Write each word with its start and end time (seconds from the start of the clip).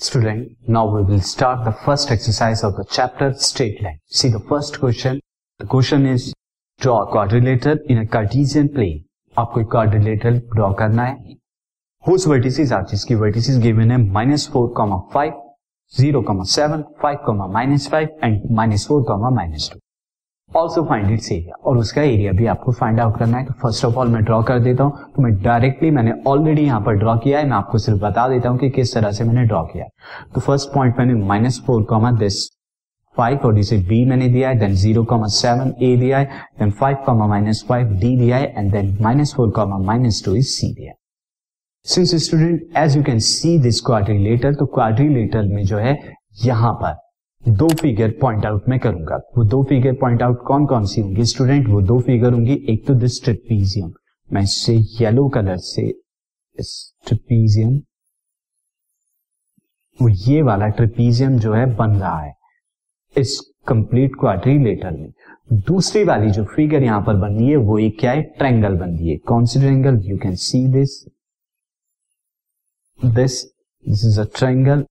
Student, 0.00 0.56
now 0.68 0.86
we 0.86 1.02
will 1.02 1.20
start 1.20 1.64
the 1.64 1.72
first 1.72 2.12
exercise 2.12 2.62
of 2.62 2.76
the 2.76 2.84
chapter 2.88 3.34
straight 3.34 3.82
line. 3.82 3.98
See 4.06 4.28
the 4.28 4.38
first 4.38 4.78
question. 4.78 5.18
The 5.58 5.66
question 5.66 6.06
is 6.06 6.32
draw 6.80 7.02
a 7.02 7.10
quadrilateral 7.10 7.78
in 7.88 7.98
a 7.98 8.06
Cartesian 8.06 8.68
plane. 8.68 9.00
आपको 9.38 9.64
quadrilateral 9.72 10.38
draw 10.54 10.72
करना 10.78 11.04
है 11.04 11.36
whose 12.04 12.26
vertices 12.26 12.70
are 12.76 12.84
जिसकी 12.92 13.16
vertices 13.24 13.60
given 13.64 13.90
है 13.90 13.98
minus 14.18 14.46
four 14.52 14.72
comma 14.78 15.00
five 15.14 15.32
zero 15.98 16.22
comma 16.30 16.46
seven 16.54 16.84
five 17.02 17.18
comma 17.28 17.50
minus 17.56 17.90
five 17.90 18.08
and 18.24 18.40
minus 18.60 18.86
four 18.88 19.02
comma 19.10 19.36
minus 19.40 19.68
two 19.72 19.80
also 20.50 20.82
find 20.84 21.10
its 21.10 21.30
area 21.32 21.54
और 21.64 21.78
उसका 21.78 22.02
area 22.02 22.32
भी 22.32 22.46
आपको 22.46 22.72
find 22.72 23.00
out 23.00 23.18
करना 23.18 23.38
है। 23.38 23.44
तो 23.44 23.52
फ़र्स्ट 23.62 23.84
ऑफ़ 23.84 23.94
ऑल 23.94 24.08
मैं 24.08 24.22
ड्रॉ 24.24 24.42
कर 24.42 24.58
देता 24.58 24.84
हूँ। 24.84 25.10
तो 25.16 25.22
मैं 25.22 25.32
डायरेक्टली 25.42 25.90
मैंने 25.90 26.12
ऑलरेडी 26.26 26.62
यहाँ 26.62 26.80
पर 26.80 26.94
ड्रॉ 26.98 27.16
किया 27.16 27.38
है। 27.38 27.48
मैं 27.48 27.56
आपको 27.56 27.78
सिर्फ़ 27.78 28.00
बता 28.00 28.26
देता 28.28 28.48
हूँ 28.48 28.58
कि 28.58 28.70
किस 28.70 28.94
तरह 28.94 29.10
से 29.12 29.24
मैंने 29.24 29.44
ड्रॉ 29.46 29.62
किया 29.64 29.84
है। 29.84 29.90
तो 30.34 30.40
फ़र्स्ट 30.40 30.68
पॉइंट 30.74 30.98
मैंने 30.98 31.14
minus 31.24 31.60
four 31.66 31.82
comma 31.82 32.10
this 32.12 32.46
five 33.16 33.38
और 33.44 33.58
इसे 33.58 33.76
बी 33.88 34.04
मैंने 34.04 34.28
दिया 34.28 34.48
है। 34.48 34.58
Then 34.58 34.74
zero 34.74 35.04
comma 35.04 35.26
seven 35.26 35.74
A 35.82 35.96
दिया 35.96 36.18
है। 36.18 36.24
Then 36.58 36.70
five 36.70 36.96
comma 37.06 37.26
minus 37.26 37.64
five 37.68 37.92
D 37.92 38.16
दिया 38.16 38.36
है। 38.36 38.52
And 38.58 38.70
then 38.72 38.96
minus 39.02 39.34
four 39.34 39.50
comma 39.50 39.78
minus 39.78 40.22
two 40.24 40.34
is 40.36 40.46
C 40.48 40.72
दिया 40.74 40.90
है। 40.90 40.96
Since 41.86 42.14
student 42.24 42.76
as 42.76 42.96
you 42.96 43.02
can 43.02 43.18
see 43.18 43.58
this 43.58 43.80
quadrilateral 43.80 44.54
तो 44.54 44.66
क्वाड्रिलेटर 44.66 45.42
में 45.46 45.64
जो 45.64 45.78
है, 45.78 45.98
यहाँ 46.44 46.72
पर 46.74 46.96
दो 47.44 47.68
फिगर 47.80 48.10
पॉइंट 48.20 48.44
आउट 48.46 48.68
मैं 48.68 48.78
करूँगा। 48.78 49.16
वो 49.36 49.44
दो 49.44 49.62
फिगर 49.64 49.92
पॉइंट 49.92 50.22
आउट 50.22 50.42
कौन 50.46 50.66
कौन 50.66 50.84
सी 50.86 51.00
होंगी? 51.00 51.24
स्टूडेंट 51.24 51.68
वो 51.68 51.80
दो 51.82 51.98
फिगर 52.00 52.32
होंगी। 52.32 52.54
एक 52.68 52.86
तो 52.86 52.94
दिस 52.94 53.22
ट्रिपीजियम 53.24 53.92
मैं 54.30 54.42
इससे 54.42 54.74
येलो 55.00 55.28
कलर 55.28 55.56
से 55.56 55.82
इस 56.58 56.72
ट्रिपीजियम 57.06 57.76
वो 60.00 60.08
ये 60.08 60.42
वाला 60.42 60.66
ट्रिपीजियम 60.68 61.38
जो 61.38 61.52
है, 61.52 61.64
बन 61.76 61.90
रहा 61.90 62.20
है। 62.20 62.34
इस 63.16 63.40
कंप्लीट 63.66 64.12
क्वाड्रिलेटर 64.20 64.90
में। 64.90 65.12
दूसरी 65.52 66.04
वाली 66.04 66.30
जो 66.30 66.44
फिगर 66.44 66.82
यहाँ 66.82 67.00
पर 67.02 67.16
बन 67.16 67.34
रही 67.34 67.48
है, 67.48 67.56
वो 67.56 67.78
एक 67.78 67.98
क्या 68.00 68.10
है? 68.12 68.22
ट्रैंगल 68.38 68.76
बन 68.76 68.96
रही 68.96 69.10
है। 69.10 69.16
कौन 69.16 69.44
सी 69.46 69.60
triangle 69.60 70.00
you 70.04 70.18
can 70.18 70.34
see 70.36 70.66
this 70.68 71.02
this 73.00 73.42
this 73.84 74.04
is 74.04 74.20
a 74.20 74.24
triangle 74.36 74.84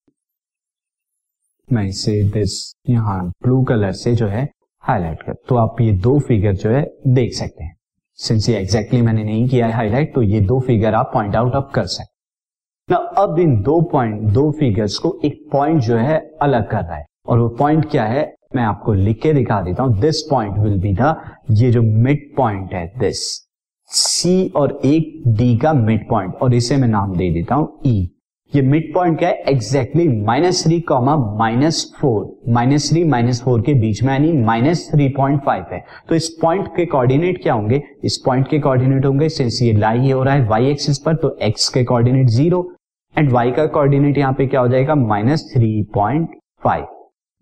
मैं 1.67 1.83
इसे 1.83 2.21
दिस 2.23 2.51
यहाँ 2.89 3.23
ब्लू 3.43 3.61
कलर 3.63 3.91
से 3.91 4.13
जो 4.15 4.27
है 4.27 4.47
हाईलाइट 4.83 5.23
कर 5.23 5.33
तो 5.49 5.55
आप 5.55 5.81
ये 5.81 5.91
दो 5.93 6.17
फिगर 6.19 6.53
जो 6.53 6.69
है 6.69 6.83
देख 7.07 7.33
सकते 7.33 7.63
हैं। 7.63 7.75
सिंस 8.19 8.47
ये 8.49 8.57
एग्जैक्टली 8.57 9.01
मैंने 9.01 9.23
नहीं 9.23 9.47
किया 9.49 9.67
है 9.67 9.73
हाईलाइट 9.73 10.13
तो 10.15 10.21
ये 10.21 10.39
दो 10.41 10.59
फिगर 10.59 10.93
आप 10.93 11.11
पॉइंट 11.13 11.35
आउट 11.35 11.55
अप 11.55 11.71
कर 11.75 11.85
सकते 11.85 12.93
ना 12.93 12.97
अब 13.23 13.39
इन 13.39 13.61
दो 13.61 13.79
पॉइंट 13.91 14.21
दो 14.33 14.49
फिगर्स 14.59 14.97
को 14.97 15.17
एक 15.25 15.47
पॉइंट 15.51 15.81
जो 15.81 15.97
है 15.97 16.17
अलग 16.41 16.69
कर 16.69 16.83
रहा 16.83 16.95
है। 16.95 17.05
और 17.27 17.39
वो 17.39 17.47
पॉइंट 17.49 17.89
क्या 17.91 18.05
है? 18.05 18.25
मैं 18.55 18.63
आपको 18.63 18.93
लिख 18.93 19.21
के 19.21 19.33
दिखा 19.33 19.61
देता 19.61 19.83
हूँ। 19.83 19.99
This 19.99 20.21
point 20.21 20.57
will 20.57 20.79
be 20.81 20.93
the 20.99 21.15
ये 21.51 21.71
जो 21.71 21.81
मिड 21.81 22.35
पॉइंट 22.37 22.73
है 22.73 22.85
दिस 22.99 23.23
सी 23.89 24.47
और 24.55 24.79
एक 24.85 25.23
डी 25.27 25.55
का 25.57 25.73
मिड 25.73 26.07
पॉइंट 26.09 26.35
और 26.35 26.53
इसे 26.53 26.77
मैं 26.77 26.87
नाम 26.87 27.15
दे 27.17 27.29
देता 27.33 27.55
हूँ 27.55 27.79
ई 27.85 28.03
e. 28.03 28.16
ये 28.53 28.61
मिड 28.61 28.93
पॉइंट 28.93 29.17
क्या 29.19 29.29
है? 29.29 29.35
Exactly 29.47 30.07
minus 30.25 30.63
three 30.63 30.79
comma 30.81 31.15
minus 31.37 31.83
four 31.99 32.51
minus 32.53 32.89
three 32.89 33.03
minus 33.03 33.41
four 33.43 33.61
के 33.61 33.73
बीच 33.73 34.01
में, 34.03 34.11
यानी 34.13 34.31
माइनस 34.33 34.87
थ्री 34.91 35.07
पॉइंट 35.17 35.41
फाइव 35.45 35.65
है। 35.71 35.83
तो 36.09 36.15
इस 36.15 36.29
पॉइंट 36.41 36.67
के 36.75 36.85
कोऑर्डिनेट 36.85 37.41
क्या 37.43 37.53
होंगे? 37.53 37.81
इस 38.03 38.17
पॉइंट 38.25 38.47
के 38.49 38.59
कोऑर्डिनेट 38.59 39.05
होंगे 39.05 39.29
सिंस 39.29 39.61
ये 39.61 39.73
लाई 39.73 40.11
हो 40.11 40.23
रहा 40.23 40.33
है 40.33 40.47
वाई 40.47 40.69
एक्सिस 40.69 40.99
पर 40.99 41.15
तो 41.15 41.35
एक्स 41.41 41.67
के 41.69 41.83
कोऑर्डिनेट 41.83 42.27
ज़ीरो 42.29 42.63
एंड 43.15 43.31
वाई 43.31 43.51
का 43.51 43.65
कोऑर्डिनेट 43.67 44.17
यहाँ 44.17 44.33
पे 44.33 44.47
क्या 44.47 44.61
हो 44.61 44.67
जाएगा? 44.67 44.95
माइनस 44.95 45.49
थ्री 45.53 45.81
पॉइंट 45.93 46.29
फाइव 46.63 46.87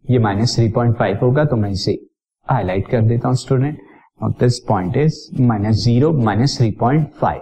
ये 0.06 0.20
माइनस 0.20 0.56
थ्री 0.56 0.68
पॉइंट 0.72 0.98
फाइव 0.98 1.18
होगा 1.22 1.46
तो 1.46 1.56
मैं 1.56 1.72
इसे 1.72 2.00
हाईलाइट 2.48 2.88
कर 2.88 3.02
देता 3.04 3.28
हूँ 3.28 3.36
student 3.38 3.78
this 4.40 4.60
point 4.68 4.98
is 4.98 5.42
minus 5.42 5.84
zero 5.84 6.12
minus 6.24 6.58
three 6.58 6.72
point 6.80 7.08
five 7.14 7.42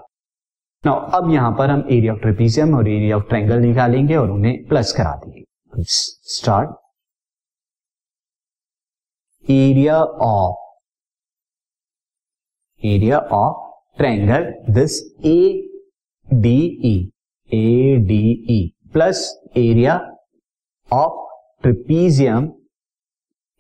now 0.86 1.00
अब 1.18 1.30
यहाँ 1.32 1.52
पर 1.58 1.70
हम 1.70 1.84
एरिया 1.92 2.14
ऑफ़ 2.14 2.20
ट्रेपीजियम 2.22 2.74
और 2.76 2.88
एरिया 2.90 3.18
ऑफ़ 3.18 3.24
ट्रायंगल 3.28 3.60
निकालेंगे 3.60 4.16
और 4.16 4.32
उन्हें 4.32 4.56
प्लस 4.68 4.92
करा 4.98 5.14
देंगे। 5.24 5.44
Start 5.84 6.70
area 9.46 9.98
of 10.02 10.56
area 12.82 13.20
of 13.38 13.62
triangle 13.98 14.52
this 14.74 15.00
A 15.26 15.38
D 16.28 16.58
E 16.86 16.96
A 17.50 17.96
D 18.08 18.22
E 18.50 18.60
plus 18.94 19.24
area 19.58 19.96
of 20.92 21.22
trapezium 21.64 22.52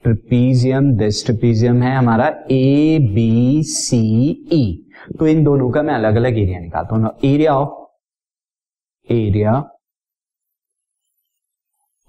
trapezium 0.04 0.92
this 0.98 1.26
trapezium 1.26 1.82
है 1.84 1.96
हमारा 1.96 2.28
ए 2.52 2.98
बी 3.14 3.64
सी 3.68 4.00
ई 4.54 4.66
तो 5.20 5.28
इन 5.28 5.44
दोनों 5.44 5.70
का 5.72 5.82
मैं 5.84 5.94
अलग 5.94 6.16
अलग 6.16 6.38
एरिया 6.40 6.60
निकालता 6.60 6.96
हूँ। 6.96 7.12
Area 7.26 7.56
of 7.60 9.14
area 9.14 9.54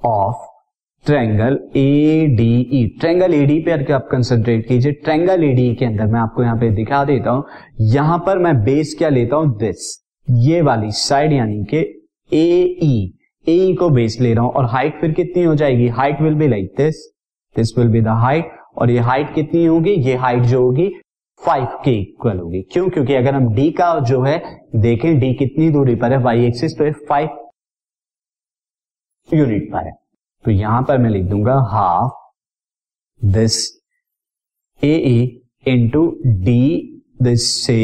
of 0.02 0.42
triangle 1.06 1.58
A 1.76 2.26
D 2.36 2.50
E 2.72 2.86
triangle 3.00 3.34
AD 3.34 3.58
पे 3.64 3.92
आप 3.92 4.08
कंसेंट्रेट 4.10 4.66
कीजिए 4.68 4.92
ट्रैंगल 5.04 5.44
एडी 5.44 5.74
के 5.76 5.84
अंदर 5.84 6.06
मैं 6.12 6.20
आपको 6.20 6.42
यहाँ 6.42 6.56
पे 6.58 6.70
दिखा 6.74 7.04
देता 7.04 7.30
हूँ। 7.30 7.44
यहाँ 7.94 8.18
पर 8.26 8.38
मैं 8.38 8.54
बेस 8.64 8.94
क्या 8.98 9.08
लेता 9.08 9.36
हूँ? 9.36 9.56
दिस 9.58 9.98
ये 10.28 10.60
वाली 10.62 10.90
साइड 10.98 11.32
यानी 11.32 11.64
कि 11.72 11.78
ए 12.32 12.76
ई 12.82 12.94
ए 13.46 13.74
को 13.78 13.88
बेस 13.90 14.16
ले 14.20 14.32
रहा 14.34 14.44
हूँ 14.44 14.52
और 14.52 14.64
हाइट 14.72 15.00
फिर 15.00 15.12
कितनी 15.12 15.42
हो 15.44 15.54
जाएगी? 15.54 15.88
Height 15.90 16.20
will 16.22 16.34
be 16.34 16.48
like 16.48 16.72
this 16.76 17.04
this 17.56 17.76
will 17.78 17.88
be 17.88 18.00
the 18.00 18.08
height 18.20 18.52
और 18.78 18.90
ये 18.90 19.00
हाइट 19.00 19.34
कितनी 19.34 19.64
होगी? 19.64 19.90
ये 19.90 20.14
हाइट 20.16 20.42
जो 20.42 20.62
होगी 20.62 20.88
फाइव 21.42 21.66
के 21.84 21.90
इक्वल 22.00 22.38
होगी। 22.38 22.60
क्यों? 22.72 22.88
क्योंकि 22.90 23.14
अगर 23.14 23.34
हम 23.34 23.52
डी 23.54 23.70
का 23.70 23.98
जो 24.00 24.20
है, 24.22 24.38
देखें 24.76 25.18
डी 25.20 25.32
कितनी 25.34 25.70
दूरी 25.70 25.94
पर 25.94 26.12
है? 26.12 26.18
वाई 26.18 26.46
एक्सिस 26.46 26.78
तो 26.78 26.90
फाइव 27.06 27.38
यूनिट 29.28 29.70
पर 29.72 29.86
है। 29.86 29.92
तो 30.44 30.50
यहाँ 30.50 30.82
पर 30.82 30.98
मैं 30.98 31.10
लिख 31.10 31.24
दूँगा 31.24 31.54
half 31.70 33.26
this 33.26 33.56
A 34.82 35.40
into 35.66 36.06
D 36.26 36.60
this 37.22 37.46
से 37.66 37.76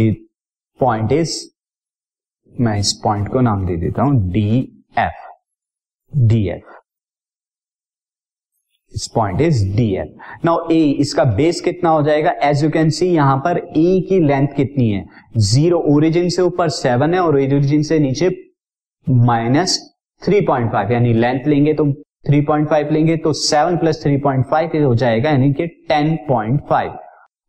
पॉइंट 0.81 1.13
इज़ 1.13 1.39
मैं 2.55 2.79
इस 2.79 2.93
पॉइंट 3.05 3.29
को 3.29 3.41
नाम 3.41 3.67
दे 3.67 3.77
देता 3.77 4.03
हूँ 4.03 4.31
डी 4.33 4.49
एफ़ 4.99 5.27
डी 6.13 6.47
एफ़ 6.49 6.80
इस 8.95 9.07
point 9.15 9.41
is 9.41 9.65
D 9.77 9.85
L 9.97 10.09
now 10.45 10.69
A 10.73 10.81
इसका 11.01 11.25
बेस 11.25 11.61
कितना 11.61 11.91
हो 11.91 12.03
जाएगा? 12.03 12.31
एज 12.43 12.63
यू 12.65 12.71
कैन 12.71 12.91
सी 12.91 13.07
यहाँ 13.07 13.37
पर 13.45 13.59
ए 13.59 14.01
की 14.09 14.19
लेंथ 14.21 14.49
कितनी 14.57 14.91
है? 14.91 15.05
ज़ीरो 15.39 15.79
ओरिजिन 15.89 16.29
से 16.29 16.43
ऊपर 16.43 16.69
सेवन 16.69 17.15
है 17.15 17.21
और 17.21 17.37
ओरिजिन 17.37 17.83
से 17.83 17.99
नीचे 17.99 18.31
माइनस 19.07 19.79
थ्री 20.23 20.41
पॉइंट 20.47 20.73
फाइव 20.73 20.93
यानी 20.93 21.13
लेंथ 21.15 21.47
लेंगे 21.47 21.75
तो 21.75 21.93
थ्री 22.27 22.41
पॉइंट 22.41 22.69
फाइव 22.69 22.91
लेंगे 22.93 23.17
तो 23.17 23.33
seven 23.33 23.77
plus 23.77 24.03
three 24.03 24.17
point 24.19 24.47
five 24.47 24.85
हो 24.85 24.95
जाएगा, 24.95 25.31
यानी 25.31 25.53
कि 25.53 25.67
टेन 25.67 26.17
पॉइंट 26.29 26.61
फाइव 26.69 26.93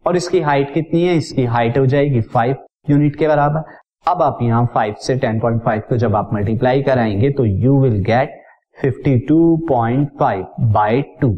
और 0.05 0.15
इसकी 0.17 0.39
हाइट 0.41 0.73
कितनी 0.73 1.03
है? 1.03 1.15
इसकी 1.17 1.45
हाइट 1.45 1.77
हो 1.77 1.85
जाएगी 1.85 2.21
फाइव 2.33 2.55
यूनिट 2.89 3.15
के 3.15 3.27
बराबर. 3.27 3.63
अब 4.07 4.21
आप 4.21 4.37
यहाँ 4.41 4.65
फाइव 4.73 4.95
से 4.99 5.15
टेन 5.15 5.39
पॉइंट 5.39 5.61
फाइव 5.63 5.81
को 5.89 5.97
जब 5.97 6.15
आप 6.15 6.29
मल्टीप्लाई 6.33 6.81
कराएँगे 6.83 7.29
तो 7.31 7.45
you 7.45 7.79
will 7.81 7.99
get 8.03 8.40
52.5 8.83 10.45
by 10.73 11.01
two 11.21 11.29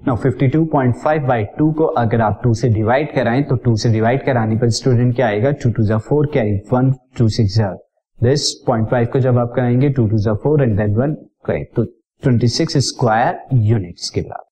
now 0.00 0.16
52.5 0.16 1.26
by 1.28 1.44
two 1.58 1.70
को 1.72 1.84
अगर 2.02 2.20
आप 2.20 2.40
टू 2.44 2.52
से 2.54 2.68
डिवाइड 2.68 3.12
कराएँ 3.14 3.42
तो 3.44 3.56
टू 3.64 3.76
से 3.76 3.88
डिवाइड 3.92 4.24
कराने 4.26 4.56
पर 4.56 4.70
स्टूडेंट 4.78 5.14
क्या 5.16 5.26
आएगा? 5.26 5.50
टू 5.52 5.70
टू 5.70 5.82
जा 5.82 5.98
four 5.98 6.26
carry 6.34 6.56
one 6.72 6.92
two 7.18 7.28
six 7.28 7.58
this 8.18 8.52
point 8.66 8.88
five 8.90 9.06
को 9.12 9.18
जब 9.20 9.38
आप 9.38 9.52
कराएँगे 9.56 9.90
टू 9.90 10.06
टू 10.08 10.18
जा 10.18 10.34
फोर 10.44 10.62
एंड 10.62 10.76
देन 10.78 10.94
वन 10.96 11.14
तो 11.76 11.84
26 12.22 12.76
स्क्वायर 12.84 13.38
यूनिट्स 13.54 14.08
के 14.10 14.20
बाद। 14.20 14.44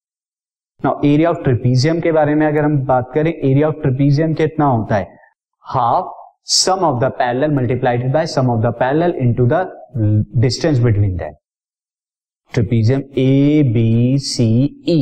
नाउ 0.81 1.01
एरिया 1.05 1.31
ऑफ़ 1.31 1.43
ट्रिपीजियम 1.45 2.01
के 2.01 2.13
बारे 2.13 2.35
में 2.35 2.47
अगर 2.47 2.65
हम 2.65 2.77
बात 2.87 3.11
करें 3.15 3.33
एरिया 3.33 3.69
ऑफ़ 3.69 3.81
ट्रिपीजियम 3.83 4.35
कितना 4.35 4.65
होता 4.67 4.97
है? 4.97 5.07
Half 5.65 6.13
sum 6.55 6.85
of 6.85 7.01
the 7.05 7.11
parallel 7.19 7.55
multiplied 7.55 8.13
by 8.13 8.27
sum 8.27 8.51
of 8.51 8.61
the 8.63 8.75
parallel 8.81 9.15
into 9.23 9.47
the 9.53 9.67
distance 10.41 10.79
between 10.79 11.17
that 11.17 11.37
trapezium 12.55 13.01
A 13.19 13.63
B 13.75 14.19
C 14.19 14.45
E 14.89 14.99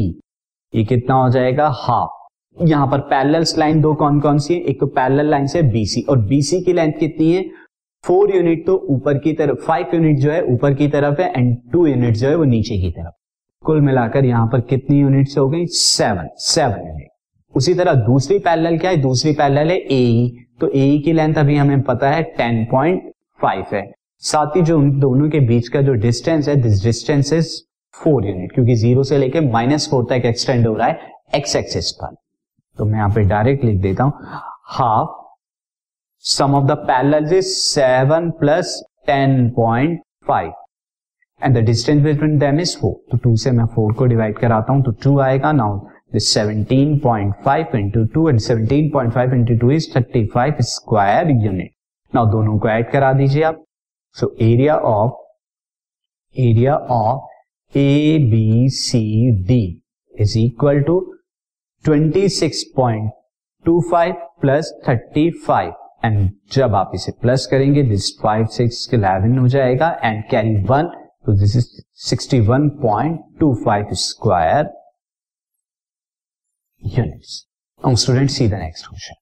ये 0.72 0.84
कितना 0.84 1.14
हो 1.14 1.28
जाएगा? 1.30 1.68
हाफ़ 1.76 2.64
यहाँ 2.68 2.86
पर 2.86 3.00
पैरेलल 3.10 3.44
लाइन 3.58 3.80
दो 3.80 3.92
कौन 3.94 4.20
कौन 4.20 4.38
सी 4.38 4.54
है? 4.54 4.60
एक 4.60 4.80
तो 4.80 4.86
पैरेलल 4.88 5.30
लाइन 5.30 5.46
से 5.46 5.62
बीसी 5.72 6.02
और 6.10 6.18
बीसी 6.28 6.60
की 6.64 6.72
लेंथ 6.72 6.92
कितनी 7.00 7.32
है? 7.32 7.44
फोर 8.04 8.34
यूनिट 8.36 8.64
तो 8.66 8.76
ऊपर 8.90 9.18
की 9.18 9.32
तरफ़ 9.32 9.60
फाइव 9.66 9.94
यूनिट 9.94 10.18
जो 10.18 10.30
है 10.30 10.42
ऊपर 10.54 10.74
की 10.74 10.88
तरफ़ 10.88 11.20
है 11.20 11.32
एंड 11.36 11.56
टू 11.72 11.86
यूनिट 11.86 12.16
जो 12.16 12.28
है 12.28 12.34
वो 12.36 12.44
नीचे 12.44 12.78
की 12.78 12.90
तरफ़. 12.90 13.12
कुल 13.62 13.80
मिलाकर 13.80 14.24
यहाँ 14.24 14.46
पर 14.52 14.60
कितनी 14.70 15.00
यूनिट 15.00 15.38
हो 15.38 15.48
गई? 15.48 15.66
सेवन 15.66 16.28
सेवन 16.40 16.86
यूनिट 16.88 17.08
उसी 17.54 17.74
तरह 17.74 17.94
दूसरी 18.06 18.38
पैरेलल 18.38 18.78
क्या 18.78 18.90
है? 18.90 18.96
दूसरी 18.96 19.32
पैरेलल 19.32 19.70
है 19.70 19.76
ए 19.76 20.04
e। 20.04 20.60
तो 20.60 20.68
ए 20.68 20.90
e 20.90 21.02
की 21.04 21.12
लेंथ 21.12 21.34
अभी 21.38 21.56
हमें 21.56 21.82
पता 21.82 22.10
है 22.10 22.22
टेन 22.38 22.64
पॉइंट 22.70 23.12
फाइव 23.42 23.64
है. 23.72 23.90
साथ 24.22 24.56
ही 24.56 24.62
जो 24.62 24.78
उन 24.78 24.90
दोनों 25.00 25.28
के 25.30 25.40
बीच 25.46 25.68
का 25.68 25.80
जो 25.82 25.92
डिस्टेंस 26.02 26.48
है 26.48 26.54
this 26.62 26.82
distance 26.82 27.32
is 27.32 27.48
four 27.94 28.26
unit 28.26 28.52
क्योंकि 28.52 28.74
ज़ीरो 28.74 29.02
से 29.04 29.18
लेके 29.18 29.40
माइनस 29.50 29.88
फोर 29.90 30.04
तक 30.10 30.26
एक्सटेंड 30.26 30.66
हो 30.66 30.74
रहा 30.74 30.86
है 30.86 31.10
एक्स 31.34 31.56
एक्सिस 31.56 31.90
पर। 31.92 32.14
तो 32.78 32.84
मैं 32.84 32.98
यहाँ 32.98 33.10
पे 33.14 33.22
डायरेक्ट 33.28 33.64
लिख 33.64 33.80
देता 33.82 34.04
हूँ। 34.04 34.12
Half 34.68 35.20
sum 36.24 36.54
of 36.54 36.66
the 36.66 36.76
parallel 36.88 37.34
is 37.36 37.46
seven 37.54 38.30
plus 38.40 38.82
ten 39.06 39.48
point 39.56 40.00
five 40.28 40.52
and 41.42 41.58
the 41.58 41.64
distance 41.66 42.02
between 42.02 42.38
them 42.38 42.60
is 42.60 42.76
four 42.80 42.94
तो 43.10 43.18
टू 43.24 43.36
से 43.36 43.50
मैं 43.50 43.66
फोर 43.74 43.92
को 43.92 44.06
डिवाइड 44.06 44.38
कराता 44.38 44.72
हूँ 44.72 44.82
तो 44.84 44.92
टू 45.02 45.18
आएगा। 45.20 45.52
Now 45.52 45.78
this 46.12 46.32
17.5 46.36 47.74
into 47.74 48.00
2 48.14 48.22
and 48.30 48.40
17.5 48.46 49.30
into 49.34 49.54
2 49.60 49.70
is 49.76 49.84
35 49.92 50.58
square 50.70 51.30
unit. 51.44 51.70
Now, 52.12 52.24
दोनों 52.32 52.58
को 52.58 52.68
ऐड 52.68 52.90
करा 52.90 53.12
दीजिए 53.12 53.42
आप। 53.42 53.62
So 54.16 54.34
area 54.42 54.76
of 54.88 55.12
area 56.34 56.76
of 56.92 57.28
A 57.74 58.18
B 58.30 58.68
C 58.70 59.00
D 59.46 59.62
is 60.14 60.38
equal 60.38 60.80
to 60.82 60.98
26.25 61.84 64.12
plus 64.40 64.72
35 64.88 65.72
and 66.04 66.30
जब 66.52 66.74
आप 66.74 66.90
इसे 66.94 67.12
प्लस 67.22 67.46
करेंगे 67.50 67.82
दिस 67.84 68.10
फाइव 68.22 68.46
सिक्स 68.52 68.88
इलेवन 68.94 69.38
हो 69.38 69.48
जाएगा 69.48 69.90
एंड 70.04 70.22
कैरी 70.30 70.54
वन 70.68 70.86
तो 71.26 71.32
this 71.40 71.56
is 71.56 71.66
61.25 72.14 73.94
square 74.04 74.70
units 76.82 77.46
student 77.82 78.30
see 78.30 78.48
the 78.48 78.54
next 78.54 78.86
next 78.86 79.21